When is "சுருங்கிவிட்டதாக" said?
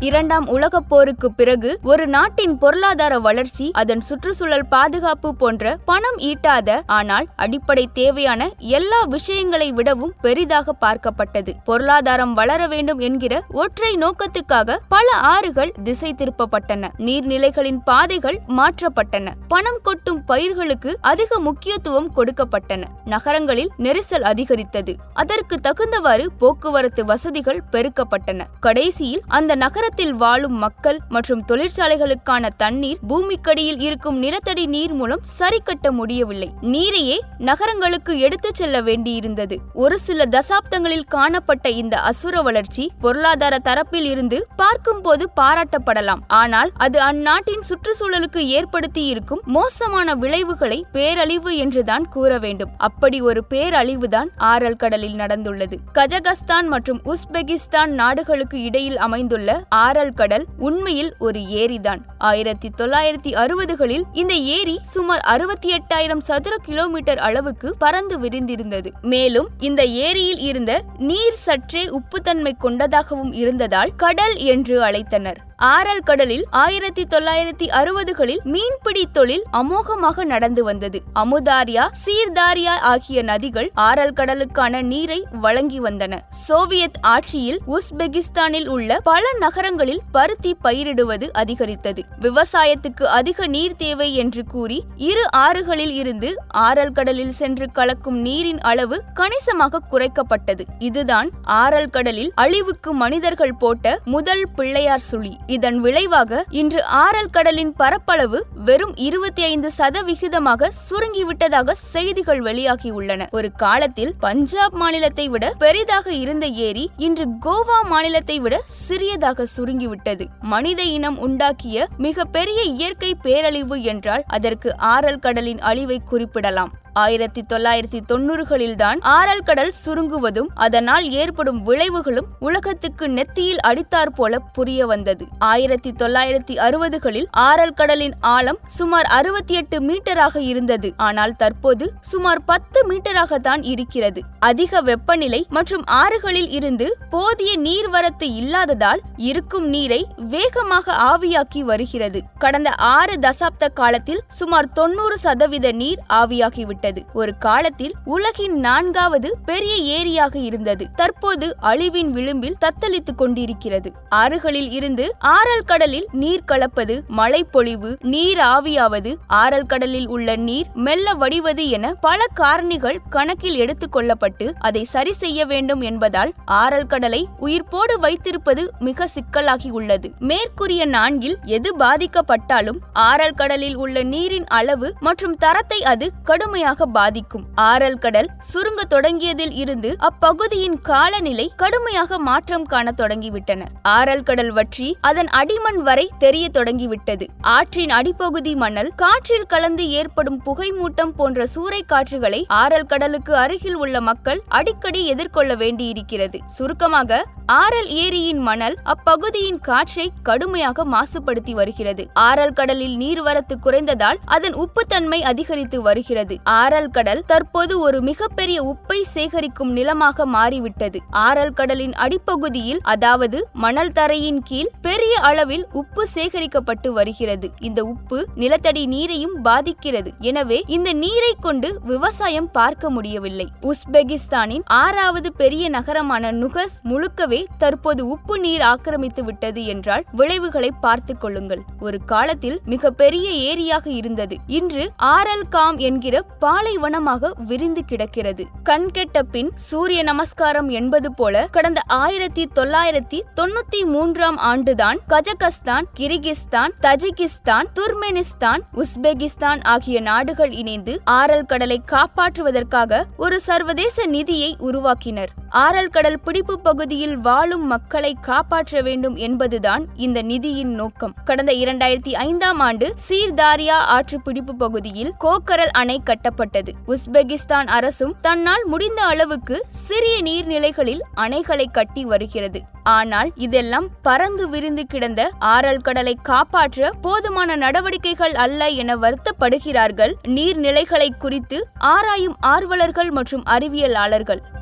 110.90-111.70